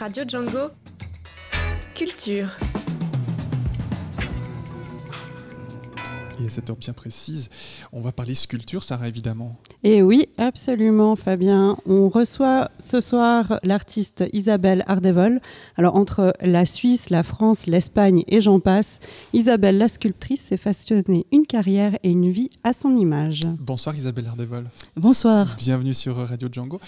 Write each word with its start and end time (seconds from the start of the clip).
Radio 0.00 0.24
Django. 0.24 0.70
Culture. 1.94 2.73
Et 6.44 6.48
à 6.48 6.50
cette 6.50 6.68
heure 6.68 6.76
bien 6.76 6.92
précise, 6.92 7.48
on 7.90 8.02
va 8.02 8.12
parler 8.12 8.34
sculpture, 8.34 8.84
Sarah, 8.84 9.08
évidemment. 9.08 9.56
Et 9.82 10.02
oui, 10.02 10.28
absolument, 10.36 11.16
Fabien. 11.16 11.78
On 11.86 12.10
reçoit 12.10 12.70
ce 12.78 13.00
soir 13.00 13.58
l'artiste 13.62 14.24
Isabelle 14.34 14.84
Ardevol. 14.86 15.40
Alors, 15.76 15.96
entre 15.96 16.34
la 16.42 16.66
Suisse, 16.66 17.08
la 17.08 17.22
France, 17.22 17.66
l'Espagne 17.66 18.24
et 18.28 18.42
j'en 18.42 18.60
passe, 18.60 19.00
Isabelle, 19.32 19.78
la 19.78 19.88
sculptrice, 19.88 20.42
s'est 20.42 20.58
façonnée 20.58 21.24
une 21.32 21.46
carrière 21.46 21.96
et 22.02 22.10
une 22.10 22.30
vie 22.30 22.50
à 22.62 22.74
son 22.74 22.94
image. 22.94 23.46
Bonsoir, 23.58 23.96
Isabelle 23.96 24.26
Ardevol. 24.26 24.68
Bonsoir. 24.96 25.56
Bienvenue 25.56 25.94
sur 25.94 26.14
Radio 26.16 26.48
Django. 26.52 26.78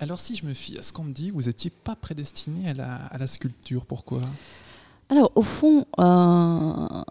Alors, 0.00 0.20
si 0.20 0.36
je 0.36 0.44
me 0.44 0.52
fie 0.52 0.76
à 0.76 0.82
ce 0.82 0.92
qu'on 0.92 1.04
me 1.04 1.14
dit, 1.14 1.30
vous 1.30 1.44
n'étiez 1.44 1.70
pas 1.70 1.96
prédestinée 1.96 2.68
à 2.68 2.74
la, 2.74 2.96
à 2.96 3.16
la 3.16 3.26
sculpture. 3.26 3.86
Pourquoi? 3.86 4.20
Alors, 5.08 5.32
au 5.34 5.42
fond, 5.42 5.86
euh, 5.98 7.02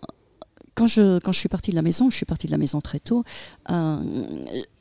quand, 0.78 0.86
je, 0.88 1.20
suis 1.32 1.50
partie 1.50 1.72
de 1.72 1.76
la 1.76 1.82
maison, 1.82 2.12
je 2.12 2.16
suis 2.16 2.26
partie 2.26 2.46
de 2.46 2.52
la 2.52 2.60
maison 2.60 2.82
très 2.82 3.00
tôt, 3.00 3.24
euh, 3.72 3.98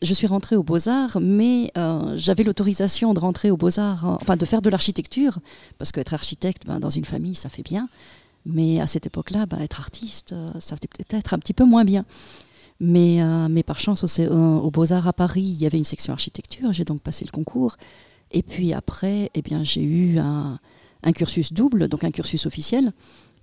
je 0.03 0.15
suis 0.15 0.27
rentrée 0.27 0.55
aux 0.55 0.63
Beaux-Arts, 0.63 1.19
mais 1.23 1.73
euh, 1.79 2.13
j'avais 2.17 2.45
l'autorisation 2.45 3.15
de 3.15 3.19
rentrer 3.19 3.51
aux 3.51 3.57
Beaux-Arts, 3.57 4.05
enfin 4.21 4.37
de 4.37 4.45
faire 4.45 4.61
de 4.61 4.69
l'architecture, 4.69 5.39
parce 5.79 5.93
qu'être 5.93 6.13
architecte, 6.13 6.67
ben, 6.67 6.81
dans 6.81 6.91
une 6.91 7.07
famille, 7.07 7.35
ça 7.35 7.49
fait 7.49 7.63
bien. 7.63 7.89
Mais 8.45 8.79
à 8.81 8.87
cette 8.87 9.07
époque-là, 9.07 9.47
ben, 9.47 9.59
être 9.61 9.81
artiste, 9.81 10.35
ça 10.59 10.77
fait 10.77 10.89
peut-être 10.89 11.33
un 11.33 11.39
petit 11.39 11.55
peu 11.55 11.65
moins 11.65 11.85
bien. 11.85 12.05
Mais, 12.79 13.23
euh, 13.23 13.63
par 13.63 13.81
chance, 13.81 14.05
au, 14.05 14.33
au 14.33 14.71
Beaux-Arts 14.71 15.09
à 15.09 15.15
Paris, 15.15 15.41
il 15.41 15.57
y 15.57 15.65
avait 15.65 15.79
une 15.79 15.87
section 15.87 16.13
architecture. 16.13 16.75
J'ai 16.75 16.85
donc 16.85 17.01
passé 17.01 17.25
le 17.25 17.31
concours. 17.31 17.77
Et 18.33 18.43
puis 18.43 18.75
après, 18.75 19.31
eh 19.35 19.43
j'ai 19.63 19.83
eu 19.83 20.19
un, 20.19 20.59
cursus 21.15 21.53
double, 21.53 21.89
donc 21.89 22.05
un 22.05 22.11
cursus 22.11 22.45
officiel. 22.45 22.93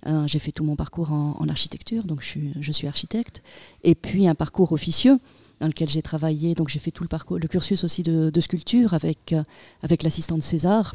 Euh, 0.06 0.26
j'ai 0.26 0.38
fait 0.38 0.52
tout 0.52 0.64
mon 0.64 0.76
parcours 0.76 1.12
en, 1.12 1.36
en 1.38 1.48
architecture, 1.48 2.04
donc 2.04 2.22
je 2.22 2.26
suis, 2.26 2.52
je 2.60 2.72
suis, 2.72 2.86
architecte. 2.86 3.42
Et 3.82 3.94
puis 3.94 4.28
un 4.28 4.34
parcours 4.34 4.72
officieux 4.72 5.18
dans 5.60 5.66
lequel 5.66 5.88
j'ai 5.88 6.02
travaillé. 6.02 6.54
Donc 6.54 6.68
j'ai 6.68 6.78
fait 6.78 6.90
tout 6.90 7.04
le 7.04 7.08
parcours, 7.08 7.38
le 7.38 7.48
cursus 7.48 7.84
aussi 7.84 8.02
de, 8.02 8.30
de 8.30 8.40
sculpture 8.40 8.94
avec, 8.94 9.32
euh, 9.32 9.42
avec 9.82 10.02
l'assistante 10.02 10.42
César. 10.42 10.94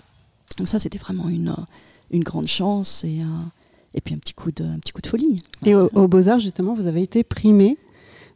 Donc 0.58 0.68
ça, 0.68 0.80
c'était 0.80 1.00
vraiment 1.00 1.30
une, 1.30 1.56
une 2.12 2.24
grande 2.24 2.48
chance 2.48 3.04
et, 3.04 3.22
euh, 3.22 3.46
et 3.94 4.02
puis 4.02 4.14
un 4.14 4.20
petit 4.20 4.34
coup 4.34 4.52
de, 4.52 4.64
un 4.64 4.80
petit 4.80 4.92
coup 4.92 5.02
de 5.02 5.08
folie. 5.08 5.42
Et 5.66 5.74
au, 5.74 5.90
au 5.94 6.08
Beaux-Arts, 6.08 6.40
justement, 6.40 6.74
vous 6.74 6.88
avez 6.88 7.02
été 7.02 7.24
primée 7.24 7.78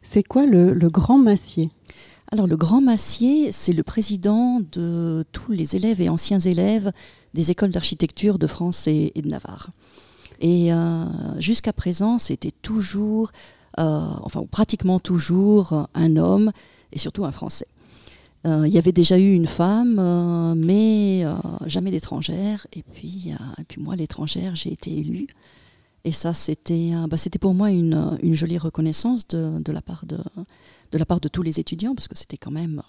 c'est 0.04 0.22
quoi 0.22 0.46
le, 0.46 0.72
le, 0.72 0.90
Grand 0.90 1.18
Massier? 1.18 1.70
Alors 2.30 2.46
le 2.46 2.56
Grand 2.56 2.80
Massier, 2.80 3.50
c'est 3.52 3.72
le 3.72 3.82
président 3.82 4.60
de 4.72 5.24
tous 5.32 5.50
les 5.50 5.76
élèves 5.76 6.00
et 6.00 6.08
anciens 6.08 6.38
élèves 6.38 6.92
des 7.32 7.50
écoles 7.50 7.70
d'architecture 7.70 8.38
de 8.38 8.46
France 8.46 8.86
et, 8.86 9.12
et, 9.14 9.22
de 9.22 9.28
Navarre. 9.28 9.70
Et 10.44 10.70
euh, 10.74 11.04
jusqu'à 11.40 11.72
présent, 11.72 12.18
c'était 12.18 12.50
toujours, 12.50 13.32
euh, 13.78 14.02
enfin 14.20 14.44
pratiquement 14.44 15.00
toujours, 15.00 15.88
un 15.94 16.16
homme 16.16 16.52
et 16.92 16.98
surtout 16.98 17.24
un 17.24 17.32
Français. 17.32 17.66
Euh, 18.44 18.68
il 18.68 18.74
y 18.74 18.76
avait 18.76 18.92
déjà 18.92 19.18
eu 19.18 19.32
une 19.32 19.46
femme, 19.46 20.54
mais 20.54 21.24
jamais 21.64 21.90
d'étrangère. 21.90 22.66
Et 22.74 22.82
puis, 22.82 23.32
moi, 23.78 23.96
l'étrangère, 23.96 24.54
j'ai 24.54 24.70
été 24.70 24.94
élue. 24.94 25.28
Et 26.04 26.12
ça, 26.12 26.34
c'était 26.34 26.90
bah, 27.08 27.16
pour 27.40 27.54
moi 27.54 27.70
une, 27.70 28.18
jolie 28.34 28.58
reconnaissance 28.58 29.26
de, 29.28 29.62
de, 29.62 29.72
la 29.72 29.80
part 29.80 30.04
de, 30.04 30.18
de 30.92 30.98
la 30.98 31.06
part 31.06 31.20
de 31.20 31.28
tous 31.28 31.42
les 31.42 31.58
étudiants, 31.58 31.94
parce 31.94 32.06
que 32.06 32.18
c'était 32.18 32.36
quand 32.36 32.50
même 32.50 32.82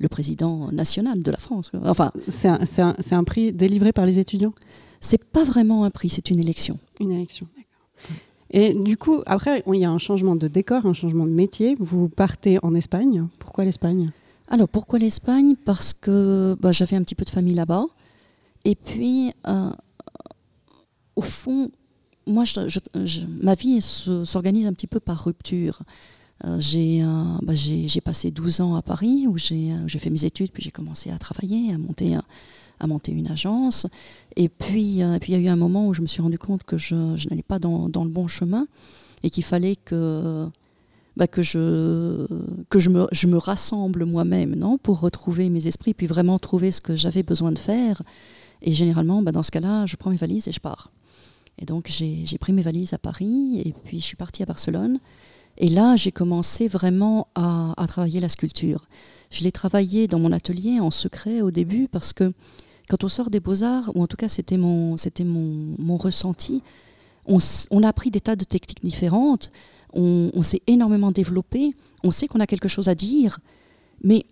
le 0.00 0.08
président 0.08 0.70
national 0.72 1.22
de 1.22 1.30
la 1.30 1.38
France. 1.38 1.70
Enfin, 1.84 2.12
c'est 2.28 2.48
un, 2.48 2.60
un, 2.78 2.94
un, 3.10 3.24
prix 3.24 3.52
délivré 3.52 3.92
par 3.92 4.06
les 4.06 4.18
étudiants? 4.18 4.54
C'est 5.00 5.22
pas 5.22 5.44
vraiment 5.44 5.84
un 5.84 5.90
prix, 5.90 6.08
c'est 6.08 6.30
une 6.30 6.40
élection. 6.40 6.78
Une 7.00 7.12
élection, 7.12 7.46
d'accord. 7.56 8.18
Et 8.50 8.72
du 8.72 8.96
coup, 8.96 9.22
après, 9.26 9.64
il 9.66 9.80
y 9.80 9.84
a 9.84 9.90
un 9.90 9.98
changement 9.98 10.36
de 10.36 10.46
décor, 10.46 10.86
un 10.86 10.92
changement 10.92 11.26
de 11.26 11.32
métier. 11.32 11.76
Vous 11.80 12.08
partez 12.08 12.58
en 12.62 12.74
Espagne. 12.74 13.26
Pourquoi 13.40 13.64
l'Espagne? 13.64 14.12
Alors, 14.48 14.68
pourquoi 14.68 15.00
l'Espagne? 15.00 15.56
Parce 15.64 15.92
que 15.92 16.56
bah, 16.60 16.70
j'avais 16.70 16.96
un 16.96 17.02
petit 17.02 17.16
peu 17.16 17.24
de 17.24 17.30
famille 17.30 17.54
là-bas. 17.54 17.86
Et 18.64 18.76
puis, 18.76 19.32
euh, 19.48 19.70
au 21.16 21.22
fond, 21.22 21.70
moi, 22.26 22.44
je, 22.44 22.68
je, 22.68 22.78
je, 23.04 23.20
ma 23.42 23.54
vie 23.54 23.80
s'organise 23.80 24.66
un 24.66 24.72
petit 24.72 24.86
peu 24.86 25.00
par 25.00 25.24
rupture. 25.24 25.80
Euh, 26.44 26.56
j'ai 26.60 27.02
euh, 27.02 27.06
bah, 27.42 27.54
passé 28.04 28.30
12 28.30 28.60
ans 28.60 28.74
à 28.76 28.82
Paris 28.82 29.26
où 29.26 29.38
j'ai 29.38 29.98
fait 29.98 30.10
mes 30.10 30.24
études, 30.24 30.50
puis 30.52 30.62
j'ai 30.62 30.70
commencé 30.70 31.10
à 31.10 31.18
travailler, 31.18 31.72
à 31.72 31.78
monter, 32.86 33.12
une 33.12 33.30
agence. 33.30 33.86
Et 34.36 34.48
puis, 34.48 35.02
euh, 35.02 35.18
il 35.26 35.30
y 35.32 35.36
a 35.36 35.38
eu 35.38 35.48
un 35.48 35.56
moment 35.56 35.86
où 35.86 35.94
je 35.94 36.02
me 36.02 36.06
suis 36.06 36.22
rendu 36.22 36.38
compte 36.38 36.64
que 36.64 36.76
je, 36.76 36.94
n'allais 37.28 37.42
pas 37.42 37.58
dans, 37.58 37.88
le 37.88 38.10
bon 38.10 38.26
chemin 38.26 38.66
et 39.22 39.30
qu'il 39.30 39.44
fallait 39.44 39.76
que, 39.76 40.46
bah, 41.16 41.26
je 41.34 41.56
me 43.26 43.36
rassemble 43.36 44.04
moi-même 44.04 44.54
non 44.54 44.76
pour 44.76 45.00
retrouver 45.00 45.48
mes 45.48 45.66
esprits, 45.66 45.94
puis 45.94 46.06
vraiment 46.06 46.38
trouver 46.38 46.70
ce 46.72 46.82
que 46.82 46.94
j'avais 46.94 47.22
besoin 47.22 47.52
de 47.52 47.58
faire. 47.58 48.02
Et 48.60 48.72
généralement, 48.72 49.22
bah, 49.22 49.32
dans 49.32 49.42
ce 49.42 49.50
cas-là, 49.50 49.86
je 49.86 49.96
prends 49.96 50.10
mes 50.10 50.16
valises 50.16 50.46
et 50.48 50.52
je 50.52 50.60
pars. 50.60 50.90
Et 51.58 51.66
donc 51.66 51.88
j'ai 51.88 52.38
pris 52.38 52.52
mes 52.52 52.62
valises 52.62 52.94
à 52.94 52.98
Paris 52.98 53.62
et 53.64 53.72
puis 53.84 54.00
je 54.00 54.04
suis 54.04 54.16
partie 54.16 54.42
à 54.42 54.46
Barcelone. 54.46 54.98
Et 55.58 55.68
là, 55.68 55.96
j'ai 55.96 56.12
commencé 56.12 56.68
vraiment 56.68 57.28
à, 57.34 57.74
travailler 57.86 58.20
la 58.20 58.28
sculpture. 58.28 58.86
Je 59.30 59.44
l'ai 59.44 59.52
travaillé 59.52 60.08
dans 60.08 60.18
mon 60.18 60.32
atelier 60.32 60.80
en 60.80 60.90
secret 60.90 61.40
au 61.40 61.50
début 61.50 61.88
parce 61.88 62.12
que 62.12 62.32
quand 62.88 63.04
on 63.04 63.08
sort 63.08 63.30
des 63.30 63.40
beaux-arts, 63.40 63.90
ou 63.94 64.02
en 64.02 64.06
tout 64.06 64.16
cas 64.16 64.28
c'était 64.28 64.56
mon, 64.56 64.96
mon, 65.20 65.74
mon 65.78 65.96
ressenti, 65.96 66.62
on, 67.26 67.38
on, 67.70 67.82
a 67.82 67.88
appris 67.88 68.10
des 68.10 68.20
tas 68.20 68.36
de 68.36 68.44
techniques 68.44 68.84
différentes, 68.84 69.50
on, 69.94 70.30
on 70.34 70.42
s'est 70.42 70.60
énormément 70.66 71.10
développé, 71.10 71.74
on 72.02 72.10
sait 72.10 72.26
qu'on 72.26 72.40
a 72.40 72.46
quelque 72.46 72.68
chose 72.68 72.88
à 72.88 72.94
dire, 72.94 73.40
mais 74.02 74.26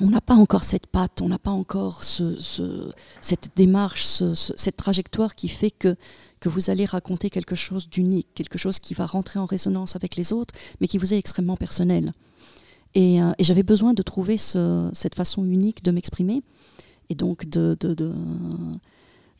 on 0.00 0.06
n'a 0.06 0.20
pas 0.20 0.34
encore 0.34 0.64
cette 0.64 0.86
patte, 0.86 1.20
on 1.20 1.28
n'a 1.28 1.38
pas 1.38 1.50
encore 1.50 2.02
ce, 2.02 2.40
ce, 2.40 2.90
cette 3.20 3.50
démarche, 3.56 4.04
ce, 4.04 4.34
cette 4.34 4.76
trajectoire 4.76 5.34
qui 5.34 5.48
fait 5.48 5.70
que, 5.70 5.96
que 6.40 6.48
vous 6.48 6.70
allez 6.70 6.86
raconter 6.86 7.28
quelque 7.28 7.54
chose 7.54 7.88
d'unique, 7.90 8.28
quelque 8.34 8.58
chose 8.58 8.78
qui 8.78 8.94
va 8.94 9.04
rentrer 9.04 9.38
en 9.38 9.44
résonance 9.44 9.94
avec 9.94 10.16
les 10.16 10.32
autres, 10.32 10.54
mais 10.80 10.88
qui 10.88 10.96
vous 10.96 11.12
est 11.12 11.18
extrêmement 11.18 11.56
personnel. 11.56 12.12
Et, 12.94 13.22
euh, 13.22 13.32
j'avais 13.38 13.62
besoin 13.62 13.92
de 13.92 14.02
trouver 14.02 14.36
cette 14.38 15.14
façon 15.14 15.44
unique 15.44 15.84
de 15.84 15.90
m'exprimer, 15.90 16.42
et 17.10 17.14
donc 17.14 17.48
de, 17.48 17.76
de, 17.78 17.94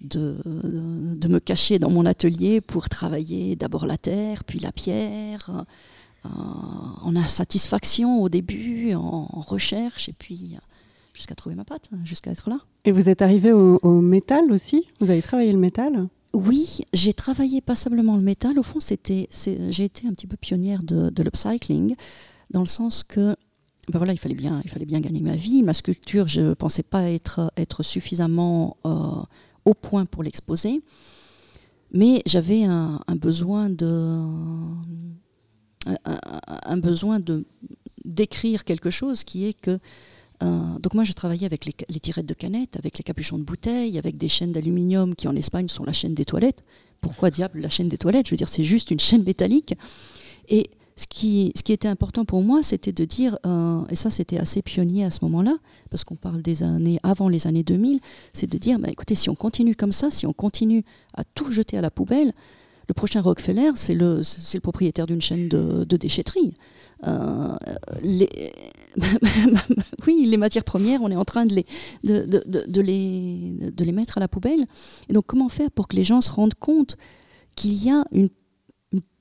de, 0.02 1.28
me 1.28 1.38
cacher 1.38 1.78
dans 1.78 1.90
mon 1.90 2.04
atelier 2.04 2.60
pour 2.60 2.90
travailler 2.90 3.56
d'abord 3.56 3.86
la 3.86 3.96
terre, 3.96 4.44
puis 4.44 4.58
la 4.58 4.72
pierre 4.72 5.64
en 6.24 7.16
insatisfaction 7.16 8.22
au 8.22 8.28
début, 8.28 8.94
en, 8.94 9.28
en 9.30 9.40
recherche, 9.40 10.08
et 10.08 10.12
puis 10.12 10.52
euh, 10.54 10.58
jusqu'à 11.14 11.34
trouver 11.34 11.54
ma 11.54 11.64
patte, 11.64 11.90
jusqu'à 12.04 12.30
être 12.30 12.48
là. 12.48 12.58
Et 12.84 12.92
vous 12.92 13.08
êtes 13.08 13.22
arrivé 13.22 13.52
au, 13.52 13.78
au, 13.82 14.00
métal 14.00 14.50
aussi? 14.50 14.86
Vous 15.00 15.10
avez 15.10 15.22
travaillé 15.22 15.52
le 15.52 15.58
métal? 15.58 16.08
Oui, 16.34 16.80
j'ai 16.92 17.12
travaillé 17.12 17.60
passablement 17.60 18.16
le 18.16 18.22
métal. 18.22 18.58
Au 18.58 18.62
fond, 18.62 18.80
c'était, 18.80 19.28
j'ai 19.30 19.84
été 19.84 20.08
un 20.08 20.12
petit 20.12 20.26
peu 20.26 20.36
pionnière 20.36 20.82
de, 20.82 21.10
de 21.10 21.22
l'upcycling, 21.22 21.94
dans 22.50 22.62
le 22.62 22.68
sens 22.68 23.02
que 23.02 23.36
ben 23.88 23.98
voilà, 23.98 24.12
il 24.12 24.18
fallait 24.18 24.36
bien, 24.36 24.60
il 24.64 24.70
fallait 24.70 24.86
bien 24.86 25.00
gagner 25.00 25.20
ma 25.20 25.34
vie. 25.34 25.62
Ma 25.62 25.74
sculpture, 25.74 26.28
je 26.28 26.40
ne 26.40 26.54
pensais 26.54 26.84
pas 26.84 27.10
être, 27.10 27.52
être 27.56 27.82
suffisamment 27.82 28.76
euh, 28.86 29.22
au 29.64 29.74
point 29.74 30.06
pour 30.06 30.22
l'exposer, 30.22 30.82
mais 31.92 32.22
j'avais 32.24 32.62
un, 32.62 33.00
un 33.06 33.16
besoin 33.16 33.70
de 33.70 34.22
un, 35.86 36.76
besoin 36.76 37.20
de 37.20 37.44
d'écrire 38.04 38.64
quelque 38.64 38.90
chose 38.90 39.22
qui 39.22 39.46
est 39.46 39.52
que 39.52 39.78
euh, 40.42 40.78
donc 40.80 40.94
moi 40.94 41.04
je 41.04 41.12
travaillais 41.12 41.46
avec 41.46 41.64
les, 41.64 41.72
les, 41.88 42.00
tirettes 42.00 42.26
de 42.26 42.34
canettes, 42.34 42.76
avec 42.76 42.98
les 42.98 43.04
capuchons 43.04 43.38
de 43.38 43.44
bouteilles, 43.44 43.96
avec 43.98 44.16
des 44.16 44.28
chaînes 44.28 44.52
d'aluminium 44.52 45.14
qui 45.14 45.28
en 45.28 45.36
Espagne 45.36 45.68
sont 45.68 45.84
la 45.84 45.92
chaîne 45.92 46.14
des 46.14 46.24
toilettes. 46.24 46.64
Pourquoi 47.00 47.30
diable 47.30 47.60
la 47.60 47.68
chaîne 47.68 47.88
des 47.88 47.98
toilettes? 47.98 48.26
Je 48.26 48.32
veux 48.32 48.36
dire 48.36 48.48
c'est 48.48 48.64
juste 48.64 48.90
une 48.90 49.00
chaîne 49.00 49.22
métallique. 49.22 49.74
Et 50.48 50.70
ce 50.96 51.06
qui, 51.06 51.52
ce 51.56 51.62
qui 51.62 51.72
était 51.72 51.88
important 51.88 52.24
pour 52.24 52.42
moi, 52.42 52.62
c'était 52.62 52.92
de 52.92 53.04
dire, 53.04 53.38
euh, 53.46 53.82
et 53.88 53.94
ça 53.94 54.10
c'était 54.10 54.38
assez 54.38 54.62
pionnier 54.62 55.04
à 55.04 55.10
ce 55.10 55.18
moment-là, 55.22 55.56
parce 55.90 56.04
qu'on 56.04 56.16
parle 56.16 56.42
des 56.42 56.62
années 56.62 56.98
avant 57.02 57.28
les 57.28 57.46
années 57.46 57.62
2000, 57.62 58.00
c'est 58.32 58.48
de 58.48 58.58
dire, 58.58 58.78
bah, 58.78 58.88
écoutez, 58.90 59.14
si 59.14 59.30
on 59.30 59.34
continue 59.34 59.74
comme 59.74 59.92
ça, 59.92 60.10
si 60.10 60.26
on 60.26 60.32
continue 60.32 60.84
à 61.14 61.24
tout 61.24 61.50
jeter 61.50 61.78
à 61.78 61.80
la 61.80 61.90
poubelle, 61.90 62.32
le 62.88 62.94
prochain 62.94 63.20
Rockefeller, 63.20 63.70
c'est 63.74 63.94
le, 63.94 64.18
le 64.20 64.60
propriétaire 64.60 65.06
d'une 65.06 65.20
chaîne 65.20 65.48
de, 65.48 65.96
déchetterie. 65.96 66.54
Euh, 67.06 67.56
les, 68.00 68.28
oui, 70.06 70.26
les 70.26 70.36
matières 70.36 70.64
premières, 70.64 71.02
on 71.02 71.10
est 71.10 71.16
en 71.16 71.24
train 71.24 71.46
de 71.46 71.54
les, 71.54 71.66
de, 72.04 72.24
de, 72.24 72.64
de, 72.66 72.80
les, 72.80 73.70
de 73.74 73.84
les 73.84 73.92
mettre 73.92 74.18
à 74.18 74.20
la 74.20 74.28
poubelle. 74.28 74.66
Et 75.08 75.12
donc, 75.12 75.26
comment 75.26 75.48
faire 75.48 75.70
pour 75.70 75.88
que 75.88 75.96
les 75.96 76.04
gens 76.04 76.20
se 76.20 76.30
rendent 76.30 76.54
compte 76.54 76.96
qu'il 77.56 77.82
y 77.82 77.90
a 77.90 78.04
une, 78.12 78.28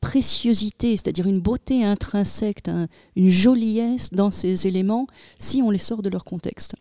préciosité, 0.01 0.97
c'est-à-dire 0.97 1.27
une 1.27 1.39
beauté 1.39 1.83
intrinsèque, 1.83 2.67
un, 2.67 2.87
une 3.15 3.29
joliesse 3.29 4.11
dans 4.11 4.31
ces 4.31 4.67
éléments 4.67 5.05
si 5.37 5.61
on 5.61 5.69
les 5.69 5.77
sort 5.77 6.01
de 6.01 6.09
leur 6.09 6.25
contexte? 6.25 6.75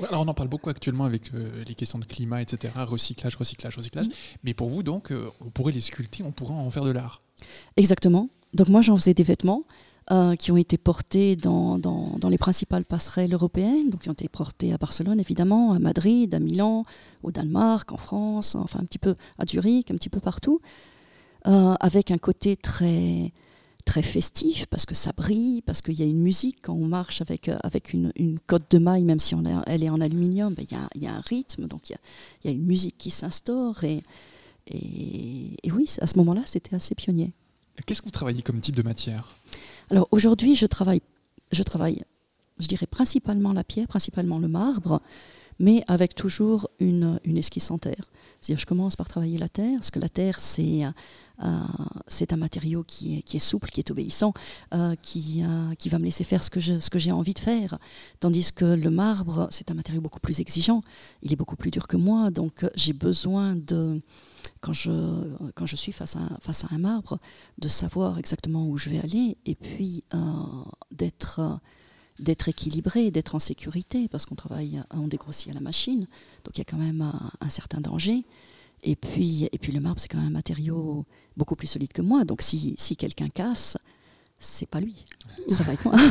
Ouais, 0.00 0.08
alors 0.08 0.22
on 0.22 0.28
en 0.28 0.34
parle 0.34 0.48
beaucoup 0.48 0.68
actuellement 0.70 1.04
avec 1.04 1.32
euh, 1.34 1.64
les 1.66 1.74
questions 1.74 1.98
de 1.98 2.04
climat, 2.04 2.42
etc. 2.42 2.72
Recyclage, 2.76 3.36
recyclage, 3.36 3.76
recyclage. 3.76 4.06
Mm. 4.06 4.12
Mais 4.44 4.54
pour 4.54 4.68
vous, 4.68 4.82
donc, 4.82 5.10
euh, 5.10 5.28
on 5.40 5.50
pourrait 5.50 5.72
les 5.72 5.80
sculpter, 5.80 6.22
on 6.24 6.32
pourrait 6.32 6.54
en 6.54 6.70
faire 6.70 6.84
de 6.84 6.90
l'art. 6.90 7.22
Exactement. 7.76 8.28
Donc 8.54 8.68
moi, 8.68 8.80
j'en 8.80 8.96
faisais 8.96 9.14
des 9.14 9.22
vêtements 9.22 9.64
euh, 10.12 10.36
qui 10.36 10.52
ont 10.52 10.56
été 10.56 10.78
portés 10.78 11.34
dans, 11.36 11.78
dans- 11.78 12.16
dans 12.18 12.28
les 12.28 12.38
principales 12.38 12.84
passerelles 12.84 13.34
européennes, 13.34 13.90
donc 13.90 14.02
qui 14.02 14.08
ont 14.08 14.12
été 14.12 14.28
portés 14.28 14.72
à 14.72 14.78
Barcelone, 14.78 15.18
évidemment, 15.18 15.72
à 15.72 15.78
Madrid, 15.78 16.32
à 16.34 16.38
Milan, 16.38 16.84
au 17.24 17.32
Danemark, 17.32 17.90
en 17.92 17.96
France, 17.96 18.54
enfin 18.54 18.78
un 18.80 18.84
petit 18.84 18.98
peu 18.98 19.16
à 19.38 19.44
Zurich, 19.46 19.90
un 19.90 19.94
petit 19.96 20.08
peu 20.08 20.20
partout, 20.20 20.60
euh, 21.46 21.74
avec 21.80 22.10
un 22.10 22.18
côté 22.18 22.56
très 22.56 23.32
très 23.86 24.02
festif 24.02 24.66
parce 24.66 24.84
que 24.84 24.94
ça 24.94 25.12
brille, 25.16 25.62
parce 25.62 25.80
qu'il 25.80 25.94
y 25.94 26.02
a 26.02 26.06
une 26.06 26.20
musique 26.20 26.58
quand 26.60 26.74
on 26.74 26.86
marche 26.86 27.22
avec, 27.22 27.48
euh, 27.48 27.56
avec 27.62 27.94
une, 27.94 28.12
une 28.16 28.38
cotte 28.40 28.70
de 28.70 28.78
maille, 28.78 29.04
même 29.04 29.20
si 29.20 29.34
on 29.34 29.42
elle 29.66 29.82
est 29.82 29.88
en 29.88 30.00
aluminium, 30.02 30.52
ben, 30.52 30.66
il 30.70 30.76
y, 30.76 30.78
a, 30.78 30.88
y 30.96 31.06
a 31.06 31.14
un 31.14 31.22
rythme, 31.22 31.66
donc 31.66 31.88
il 31.88 31.96
y 32.44 32.48
y 32.48 32.50
a 32.50 32.54
une 32.54 32.66
musique 32.66 32.98
qui 32.98 33.10
s'instaure. 33.10 33.82
Et, 33.84 34.02
et, 34.66 35.56
et 35.62 35.72
oui, 35.72 35.86
à 36.02 36.06
ce 36.06 36.18
moment-là, 36.18 36.42
c'était 36.44 36.74
assez 36.76 36.94
pionnier. 36.94 37.32
Qu'est-ce 37.86 38.02
que 38.02 38.06
vous 38.06 38.12
travaillez 38.12 38.42
comme 38.42 38.60
type 38.60 38.76
de 38.76 38.82
matière? 38.82 39.36
Alors 39.90 40.08
aujourd'hui, 40.10 40.56
je 40.56 40.66
travaille, 40.66 41.00
je 41.52 41.62
travaille, 41.62 42.02
je 42.58 42.66
dirais 42.66 42.86
principalement 42.86 43.52
la 43.52 43.64
pierre, 43.64 43.86
principalement 43.86 44.38
le 44.40 44.48
marbre, 44.48 45.00
mais 45.58 45.82
avec 45.86 46.14
toujours 46.14 46.68
une, 46.80 47.20
une 47.24 47.36
esquisse 47.36 47.70
en 47.70 47.78
terre. 47.78 48.04
C'est-à-dire, 48.40 48.60
je 48.60 48.66
commence 48.66 48.96
par 48.96 49.08
travailler 49.08 49.38
la 49.38 49.48
terre, 49.48 49.76
parce 49.76 49.90
que 49.90 49.98
la 49.98 50.08
terre, 50.08 50.38
c'est 50.40 50.84
euh, 51.42 51.60
c'est 52.08 52.32
un 52.32 52.36
matériau 52.36 52.82
qui 52.84 53.22
est, 53.30 53.38
souple, 53.38 53.70
qui 53.70 53.80
est 53.80 53.90
obéissant, 53.90 54.32
euh, 54.72 54.94
qui, 55.02 55.42
euh, 55.42 55.74
qui 55.74 55.88
va 55.88 55.98
me 55.98 56.04
laisser 56.04 56.24
faire 56.24 56.42
ce 56.42 56.50
que 56.50 56.98
j'ai 56.98 57.12
envie 57.12 57.34
de 57.34 57.38
faire. 57.38 57.78
Tandis 58.20 58.52
que 58.52 58.64
le 58.64 58.90
marbre, 58.90 59.48
c'est 59.50 59.70
un 59.70 59.74
matériau 59.74 60.00
beaucoup 60.00 60.20
plus 60.20 60.40
exigeant, 60.40 60.82
il 61.22 61.32
est 61.32 61.36
beaucoup 61.36 61.56
plus 61.56 61.70
dur 61.70 61.88
que 61.88 61.96
moi, 61.96 62.30
donc 62.30 62.64
euh, 62.64 62.70
j'ai 62.74 62.92
besoin 62.92 63.54
de, 63.54 64.00
quand 64.60 64.72
je, 64.72 64.90
quand 65.54 65.66
je 65.66 65.76
suis 65.76 65.92
face 65.92 66.16
à, 66.16 66.38
face 66.40 66.64
à 66.64 66.68
un 66.70 66.78
marbre, 66.78 67.18
de 67.58 67.68
savoir 67.68 68.18
exactement 68.18 68.66
où 68.66 68.78
je 68.78 68.88
vais 68.88 69.00
aller 69.00 69.36
et 69.44 69.54
puis 69.54 70.04
euh, 70.14 70.18
d'être 70.90 71.40
euh, 71.40 71.56
d'être 72.18 72.48
équilibré, 72.48 73.10
d'être 73.10 73.34
en 73.34 73.38
sécurité, 73.38 74.08
parce 74.08 74.26
qu'on 74.26 74.34
travaille, 74.34 74.82
on 74.90 75.06
dégrossit 75.08 75.50
à 75.50 75.54
la 75.54 75.60
machine, 75.60 76.06
donc 76.44 76.56
il 76.56 76.58
y 76.58 76.62
a 76.62 76.64
quand 76.64 76.76
même 76.78 77.02
un, 77.02 77.30
un 77.40 77.48
certain 77.48 77.80
danger. 77.80 78.24
Et 78.82 78.96
puis, 78.96 79.48
et 79.52 79.58
puis 79.58 79.72
le 79.72 79.80
marbre, 79.80 80.00
c'est 80.00 80.08
quand 80.08 80.18
même 80.18 80.28
un 80.28 80.30
matériau 80.30 81.04
beaucoup 81.36 81.56
plus 81.56 81.66
solide 81.66 81.92
que 81.92 82.02
moi, 82.02 82.24
donc 82.24 82.42
si, 82.42 82.74
si 82.78 82.96
quelqu'un 82.96 83.28
casse, 83.28 83.76
c'est 84.38 84.68
pas 84.68 84.80
lui, 84.80 85.04
ça 85.48 85.64
va 85.64 85.72
être 85.72 85.84
moi. 85.84 85.96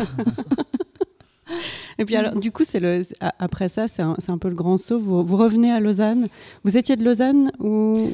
Et 1.98 2.06
puis 2.06 2.16
alors, 2.16 2.36
du 2.40 2.52
coup, 2.52 2.64
c'est 2.66 2.80
le, 2.80 3.04
après 3.40 3.70
ça, 3.70 3.88
c'est 3.88 4.02
un, 4.02 4.16
c'est 4.20 4.32
un 4.32 4.38
peu 4.38 4.50
le 4.50 4.56
grand 4.56 4.78
saut. 4.78 5.00
Vous, 5.00 5.24
vous 5.24 5.38
revenez 5.38 5.72
à 5.72 5.80
Lausanne. 5.80 6.28
Vous 6.64 6.78
étiez 6.78 6.96
de 6.96 7.04
Lausanne 7.06 7.52
ou? 7.60 8.10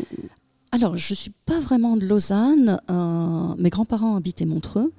Alors, 0.72 0.96
je 0.98 1.14
ne 1.14 1.16
suis 1.16 1.32
pas 1.46 1.60
vraiment 1.60 1.98
de 1.98 2.06
Lausanne. 2.06 2.80
euh, 2.90 3.56
mes 3.58 3.70
grands-parents 3.70 4.16
habitaient 4.16 4.46
Montreux. 4.46 4.94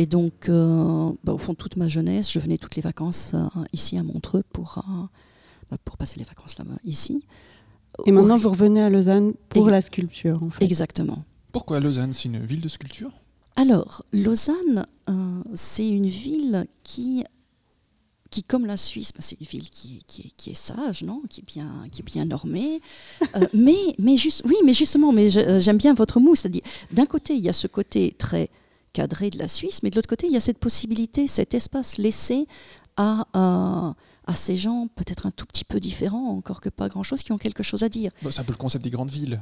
Et 0.00 0.06
donc, 0.06 0.48
euh, 0.48 1.12
bah, 1.24 1.34
au 1.34 1.38
fond, 1.38 1.52
toute 1.54 1.76
ma 1.76 1.86
jeunesse, 1.86 2.32
je 2.32 2.38
venais 2.38 2.56
toutes 2.56 2.74
les 2.74 2.80
vacances 2.80 3.32
euh, 3.34 3.44
ici 3.74 3.98
à 3.98 4.02
Montreux 4.02 4.42
pour, 4.50 4.78
euh, 4.78 5.02
bah, 5.70 5.76
pour 5.84 5.98
passer 5.98 6.18
les 6.18 6.24
vacances 6.24 6.56
là-bas, 6.56 6.76
ici. 6.84 7.22
Et 8.06 8.10
maintenant, 8.12 8.36
Oui, 8.36 8.40
vous 8.40 8.48
revenez 8.48 8.80
à 8.80 8.88
Lausanne 8.88 9.34
pour 9.50 9.64
Ex- 9.66 9.72
la 9.72 9.80
sculpture, 9.82 10.42
en 10.42 10.48
fait. 10.48 10.64
Exactement. 10.64 11.22
Pourquoi 11.52 11.80
Lausanne? 11.80 12.14
C'est 12.14 12.30
une 12.30 12.38
ville 12.46 12.62
de 12.62 12.68
sculpture? 12.70 13.10
Alors, 13.56 14.02
Lausanne, 14.14 14.86
euh, 15.10 15.42
c'est 15.52 15.86
une 15.86 16.06
ville 16.08 16.64
qui, 16.82 17.24
qui 18.30 18.42
comme 18.42 18.64
la 18.64 18.78
Suisse, 18.78 19.12
bah, 19.12 19.20
c'est 19.20 19.38
une 19.38 19.46
ville 19.46 19.68
qui, 19.68 19.98
est- 19.98 20.02
qui, 20.06 20.22
est, 20.22 20.30
qui 20.34 20.50
est 20.52 20.54
sage, 20.54 21.02
non? 21.02 21.20
Qui, 21.28 21.40
est 21.42 21.46
bien, 21.46 21.68
qui 21.92 22.00
est 22.00 22.04
bien 22.06 22.24
normée. 22.24 22.80
Euh, 23.36 23.46
mais, 23.52 23.76
mais 23.98 24.16
juste, 24.16 24.40
oui, 24.46 24.56
mais 24.64 24.72
justement, 24.72 25.12
mais 25.12 25.28
j'aime 25.28 25.76
bien 25.76 25.92
votre 25.92 26.20
mot. 26.20 26.34
C'est-à-dire, 26.34 26.62
d'un 26.90 27.04
côté, 27.04 27.34
il 27.34 27.40
y 27.40 27.50
a 27.50 27.52
ce 27.52 27.66
côté 27.66 28.14
très 28.16 28.48
cadré 28.92 29.30
de 29.30 29.38
la 29.38 29.48
Suisse, 29.48 29.82
mais 29.82 29.90
de 29.90 29.96
l'autre 29.96 30.08
côté, 30.08 30.26
il 30.26 30.32
y 30.32 30.36
a 30.36 30.40
cette 30.40 30.58
possibilité, 30.58 31.26
cet 31.26 31.54
espace 31.54 31.98
laissé 31.98 32.46
à, 32.96 33.26
à, 33.32 33.94
à 34.26 34.34
ces 34.34 34.56
gens 34.56 34.88
peut-être 34.94 35.26
un 35.26 35.30
tout 35.30 35.46
petit 35.46 35.64
peu 35.64 35.80
différents, 35.80 36.28
encore 36.30 36.60
que 36.60 36.68
pas 36.68 36.88
grand-chose, 36.88 37.22
qui 37.22 37.32
ont 37.32 37.38
quelque 37.38 37.62
chose 37.62 37.82
à 37.82 37.88
dire. 37.88 38.10
Bah, 38.22 38.30
C'est 38.32 38.40
un 38.40 38.44
peu 38.44 38.52
le 38.52 38.58
concept 38.58 38.84
des 38.84 38.90
grandes 38.90 39.10
villes, 39.10 39.40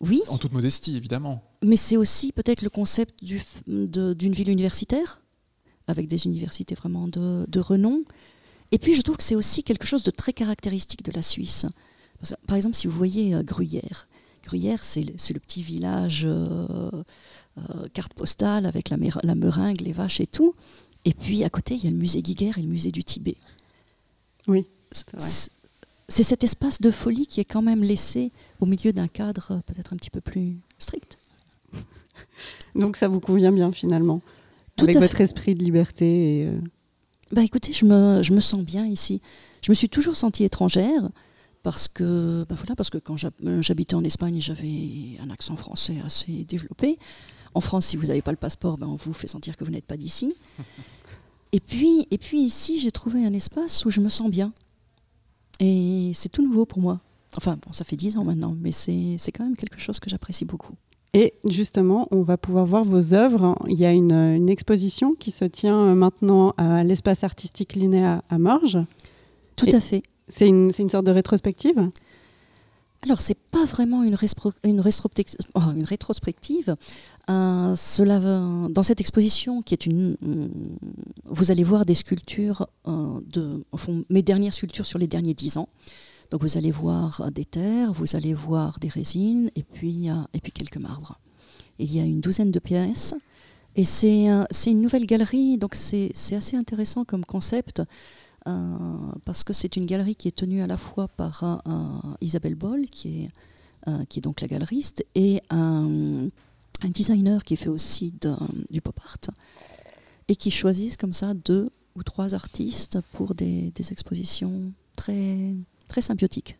Oui, 0.00 0.20
en 0.28 0.38
toute 0.38 0.52
modestie, 0.52 0.96
évidemment. 0.96 1.42
mais 1.62 1.76
c'est 1.76 1.96
aussi 1.96 2.32
peut-être 2.32 2.62
le 2.62 2.70
concept 2.70 3.22
du 3.24 3.38
f- 3.38 3.62
de- 3.66 4.12
d'une 4.14 4.32
ville 4.32 4.50
universitaire, 4.50 5.20
avec 5.86 6.06
des 6.08 6.26
universités 6.26 6.74
vraiment 6.74 7.08
de, 7.08 7.44
de 7.48 7.60
renom. 7.60 8.04
Et 8.70 8.78
puis 8.78 8.94
je 8.94 9.02
trouve 9.02 9.16
que 9.16 9.24
c'est 9.24 9.34
aussi 9.34 9.62
quelque 9.64 9.86
chose 9.86 10.02
de 10.02 10.10
très 10.10 10.32
caractéristique 10.32 11.02
de 11.04 11.12
la 11.12 11.22
Suisse. 11.22 11.66
Par 12.46 12.56
exemple, 12.56 12.76
si 12.76 12.86
vous 12.86 12.96
voyez 12.96 13.34
euh, 13.34 13.42
Gruyère, 13.42 14.06
Gruyère, 14.42 14.82
c'est 14.84 15.02
le, 15.02 15.12
le 15.12 15.40
petit 15.40 15.62
village 15.62 16.22
euh, 16.24 16.90
euh, 17.58 17.88
carte 17.92 18.14
postale 18.14 18.66
avec 18.66 18.90
la, 18.90 18.96
la 19.22 19.34
meringue, 19.34 19.80
les 19.80 19.92
vaches 19.92 20.20
et 20.20 20.26
tout. 20.26 20.54
Et 21.04 21.12
puis 21.14 21.42
à 21.44 21.50
côté, 21.50 21.74
il 21.74 21.84
y 21.84 21.86
a 21.88 21.90
le 21.90 21.96
musée 21.96 22.22
Guiguerre 22.22 22.58
et 22.58 22.62
le 22.62 22.68
musée 22.68 22.90
du 22.92 23.02
Tibet. 23.04 23.36
Oui, 24.48 24.66
C'est- 24.92 25.50
cet 26.08 26.44
espace 26.44 26.80
de 26.80 26.90
folie 26.90 27.26
qui 27.26 27.40
est 27.40 27.44
quand 27.44 27.62
même 27.62 27.82
laissé 27.82 28.32
au 28.60 28.66
milieu 28.66 28.92
d'un 28.92 29.08
cadre 29.08 29.48
euh, 29.52 29.60
peut-être 29.66 29.92
un 29.92 29.96
petit 29.96 30.10
peu 30.10 30.20
plus 30.20 30.58
strict. 30.78 31.16
Donc 32.74 32.96
ça 32.96 33.08
vous 33.08 33.20
convient 33.20 33.52
bien 33.52 33.72
finalement, 33.72 34.20
Tout 34.76 34.84
avec 34.84 34.96
votre 34.98 35.16
fait. 35.16 35.22
esprit 35.24 35.54
de 35.54 35.62
liberté. 35.64 36.40
Et, 36.40 36.46
euh, 36.46 36.58
Bah 37.32 37.42
écoutez, 37.42 37.72
je 37.72 37.84
me, 37.86 38.22
je 38.22 38.32
me 38.34 38.40
sens 38.40 38.62
bien 38.62 38.84
ici. 38.86 39.20
Je 39.62 39.70
me 39.70 39.74
suis 39.74 39.88
toujours 39.88 40.16
sentie 40.16 40.44
étrangère 40.44 41.08
parce 41.62 41.88
que, 41.88 42.44
bah 42.48 42.54
voilà, 42.56 42.74
parce 42.74 42.90
que 42.90 42.98
quand 42.98 43.16
euh, 43.44 43.62
j'habitais 43.62 43.94
en 43.94 44.04
Espagne, 44.04 44.40
j'avais 44.40 45.16
un 45.20 45.30
accent 45.30 45.56
français 45.56 45.96
assez 46.04 46.44
développé. 46.44 46.98
En 47.54 47.60
France, 47.60 47.86
si 47.86 47.96
vous 47.96 48.06
n'avez 48.06 48.22
pas 48.22 48.30
le 48.32 48.36
passeport, 48.36 48.78
ben, 48.78 48.86
on 48.88 48.96
vous 48.96 49.12
fait 49.12 49.28
sentir 49.28 49.56
que 49.56 49.64
vous 49.64 49.70
n'êtes 49.70 49.84
pas 49.86 49.96
d'ici. 49.96 50.34
Et 51.54 51.60
puis, 51.60 52.06
et 52.10 52.16
puis 52.16 52.38
ici, 52.40 52.80
j'ai 52.80 52.90
trouvé 52.90 53.26
un 53.26 53.32
espace 53.34 53.84
où 53.84 53.90
je 53.90 54.00
me 54.00 54.08
sens 54.08 54.30
bien. 54.30 54.54
Et 55.60 56.10
c'est 56.14 56.30
tout 56.30 56.40
nouveau 56.42 56.64
pour 56.64 56.78
moi. 56.80 57.00
Enfin, 57.36 57.58
bon, 57.62 57.70
ça 57.72 57.84
fait 57.84 57.94
dix 57.94 58.16
ans 58.16 58.24
maintenant, 58.24 58.56
mais 58.58 58.72
c'est 58.72 59.18
quand 59.34 59.44
même 59.44 59.54
quelque 59.56 59.78
chose 59.78 60.00
que 60.00 60.08
j'apprécie 60.08 60.46
beaucoup. 60.46 60.72
Et 61.12 61.34
justement, 61.44 62.08
on 62.10 62.22
va 62.22 62.38
pouvoir 62.38 62.64
voir 62.64 62.84
vos 62.84 63.12
œuvres. 63.12 63.54
Il 63.68 63.78
y 63.78 63.84
a 63.84 63.92
une, 63.92 64.12
une 64.12 64.48
exposition 64.48 65.14
qui 65.14 65.30
se 65.30 65.44
tient 65.44 65.78
euh, 65.78 65.94
maintenant 65.94 66.54
à 66.56 66.82
l'espace 66.84 67.22
artistique 67.22 67.74
Linéa 67.74 68.24
à 68.30 68.38
Morges. 68.38 68.78
Tout 69.56 69.66
Et- 69.68 69.74
à 69.74 69.80
fait. 69.80 70.02
C'est 70.32 70.48
une, 70.48 70.72
une 70.76 70.88
sorte 70.88 71.04
de 71.04 71.10
rétrospective? 71.12 71.90
Alors, 73.02 73.20
c'est 73.20 73.36
pas 73.36 73.66
vraiment 73.66 74.02
une, 74.02 74.16
une, 74.64 74.82
oh, 75.54 75.60
une 75.76 75.84
rétrospective. 75.84 76.74
Dans 77.28 77.76
cette 77.76 79.00
exposition, 79.02 79.60
qui 79.60 79.74
est 79.74 79.84
une, 79.84 80.16
vous 81.26 81.50
allez 81.50 81.64
voir 81.64 81.84
des 81.84 81.94
sculptures 81.94 82.66
euh, 82.88 83.20
de, 83.26 83.62
mes 84.08 84.22
dernières 84.22 84.54
sculptures 84.54 84.86
sur 84.86 84.98
les 84.98 85.06
derniers 85.06 85.34
dix 85.34 85.58
ans. 85.58 85.68
Donc, 86.30 86.40
vous 86.40 86.56
allez 86.56 86.70
voir 86.70 87.30
des 87.30 87.44
terres, 87.44 87.92
vous 87.92 88.16
allez 88.16 88.32
voir 88.32 88.78
des 88.78 88.88
résines, 88.88 89.50
et 89.54 89.64
puis, 89.64 90.08
euh, 90.08 90.14
et 90.32 90.40
puis 90.40 90.52
quelques 90.52 90.78
marbres. 90.78 91.18
Il 91.78 91.94
y 91.94 92.00
a 92.00 92.04
une 92.04 92.22
douzaine 92.22 92.52
de 92.52 92.58
pièces. 92.58 93.14
Et 93.76 93.84
c'est 93.84 94.28
une 94.66 94.80
nouvelle 94.80 95.04
galerie, 95.04 95.58
donc 95.58 95.74
c'est 95.74 96.12
assez 96.34 96.56
intéressant 96.56 97.04
comme 97.04 97.24
concept. 97.24 97.82
Parce 99.24 99.44
que 99.44 99.52
c'est 99.52 99.76
une 99.76 99.86
galerie 99.86 100.16
qui 100.16 100.28
est 100.28 100.36
tenue 100.36 100.62
à 100.62 100.66
la 100.66 100.76
fois 100.76 101.08
par 101.08 101.62
Isabelle 102.20 102.54
Boll, 102.54 102.88
qui 102.88 103.24
est, 103.86 104.06
qui 104.08 104.18
est 104.18 104.22
donc 104.22 104.40
la 104.40 104.48
galeriste, 104.48 105.04
et 105.14 105.42
un, 105.50 106.26
un 106.82 106.88
designer 106.88 107.44
qui 107.44 107.56
fait 107.56 107.68
aussi 107.68 108.12
de- 108.20 108.34
du 108.70 108.80
pop 108.80 108.98
art, 109.04 109.18
et 110.28 110.36
qui 110.36 110.50
choisissent 110.50 110.96
comme 110.96 111.12
ça 111.12 111.34
deux 111.34 111.70
ou 111.96 112.02
trois 112.02 112.34
artistes 112.34 112.98
pour 113.12 113.34
des, 113.34 113.70
des 113.74 113.92
expositions 113.92 114.72
très, 114.96 115.52
très 115.88 116.00
symbiotiques. 116.00 116.56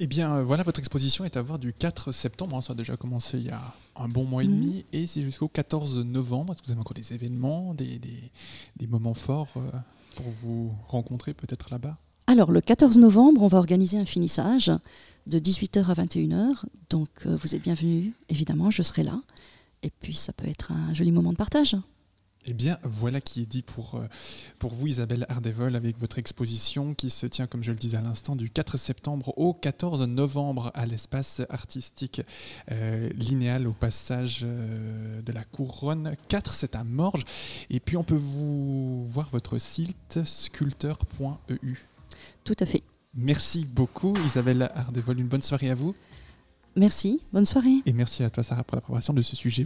Eh 0.00 0.08
bien, 0.08 0.34
euh, 0.34 0.42
voilà, 0.42 0.64
votre 0.64 0.80
exposition 0.80 1.24
est 1.24 1.36
à 1.36 1.42
voir 1.42 1.60
du 1.60 1.72
4 1.72 2.10
septembre. 2.10 2.56
hein, 2.56 2.62
Ça 2.62 2.72
a 2.72 2.76
déjà 2.76 2.96
commencé 2.96 3.38
il 3.38 3.44
y 3.46 3.50
a 3.50 3.62
un 3.94 4.08
bon 4.08 4.24
mois 4.24 4.42
et 4.42 4.48
Mhm. 4.48 4.54
demi. 4.60 4.84
Et 4.92 5.06
c'est 5.06 5.22
jusqu'au 5.22 5.46
14 5.46 5.98
novembre. 6.04 6.52
Est-ce 6.52 6.62
que 6.62 6.66
vous 6.66 6.72
avez 6.72 6.80
encore 6.80 6.94
des 6.94 7.12
événements, 7.12 7.74
des, 7.74 8.00
des- 8.00 8.30
des 8.76 8.86
moments 8.88 9.14
forts 9.14 9.52
euh, 9.56 9.70
pour 10.14 10.26
vous 10.28 10.72
rencontrer 10.88 11.34
peut-être 11.34 11.70
là-bas 11.70 11.96
Alors, 12.26 12.50
le 12.50 12.60
14 12.60 12.98
novembre, 12.98 13.42
on 13.42 13.48
va 13.48 13.58
organiser 13.58 13.98
un 13.98 14.04
finissage 14.04 14.70
de 15.26 15.38
18h 15.38 15.84
à 15.86 15.94
21h. 15.94 16.64
Donc, 16.90 17.08
euh, 17.26 17.36
vous 17.36 17.54
êtes 17.54 17.62
bienvenus, 17.62 18.12
évidemment, 18.28 18.70
je 18.70 18.82
serai 18.82 19.02
là. 19.02 19.20
Et 19.82 19.90
puis, 19.90 20.14
ça 20.14 20.32
peut 20.32 20.48
être 20.48 20.72
un 20.72 20.94
joli 20.94 21.12
moment 21.12 21.32
de 21.32 21.36
partage. 21.36 21.76
Eh 22.46 22.52
bien, 22.52 22.78
voilà 22.82 23.20
qui 23.20 23.40
est 23.40 23.46
dit 23.46 23.62
pour, 23.62 23.94
euh, 23.94 24.06
pour 24.58 24.72
vous, 24.72 24.86
Isabelle 24.86 25.24
Ardevol, 25.28 25.76
avec 25.76 25.98
votre 25.98 26.18
exposition 26.18 26.94
qui 26.94 27.08
se 27.08 27.26
tient, 27.26 27.46
comme 27.46 27.62
je 27.62 27.70
le 27.70 27.78
disais 27.78 27.96
à 27.96 28.02
l'instant, 28.02 28.36
du 28.36 28.50
4 28.50 28.76
septembre 28.76 29.32
au 29.38 29.54
14 29.54 30.06
novembre 30.06 30.70
à 30.74 30.84
l'espace 30.84 31.42
artistique 31.48 32.22
euh, 32.70 33.08
linéal 33.14 33.66
au 33.66 33.72
passage 33.72 34.40
euh, 34.44 35.22
de 35.22 35.32
la 35.32 35.44
Couronne 35.44 36.16
4, 36.28 36.52
c'est 36.52 36.76
à 36.76 36.84
Morges. 36.84 37.24
Et 37.70 37.80
puis, 37.80 37.96
on 37.96 38.04
peut 38.04 38.14
vous 38.14 39.06
voir 39.06 39.30
votre 39.30 39.58
site 39.58 40.20
sculpteur.eu. 40.24 41.76
Tout 42.44 42.56
à 42.60 42.66
fait. 42.66 42.82
Merci 43.14 43.64
beaucoup 43.64 44.12
Isabelle 44.26 44.70
Ardevol, 44.74 45.20
une 45.20 45.28
bonne 45.28 45.42
soirée 45.42 45.70
à 45.70 45.74
vous. 45.74 45.94
Merci, 46.76 47.20
bonne 47.32 47.46
soirée. 47.46 47.82
Et 47.86 47.92
merci 47.92 48.24
à 48.24 48.30
toi 48.30 48.42
Sarah 48.42 48.64
pour 48.64 48.74
la 48.74 48.80
préparation 48.80 49.14
de 49.14 49.22
ce 49.22 49.36
sujet. 49.36 49.62